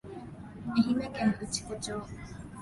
[0.75, 1.93] 愛媛県内子町